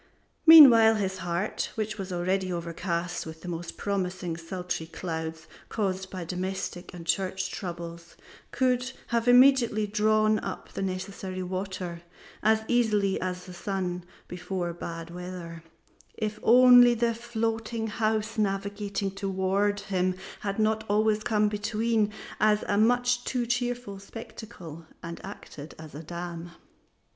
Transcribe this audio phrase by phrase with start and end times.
[0.47, 6.23] Meanwhile his heart, which was already overcast with the most promising sultry clouds caused by
[6.23, 8.15] domestic and church troubles,
[8.49, 12.01] could have immediately drawn up the necessary water,
[12.41, 15.61] as easily as the sun before bad weather,
[16.17, 22.75] if only the floating house navigating toward him had not always come between as a
[22.75, 26.49] much too cheerful spectacle, and acted as a dam.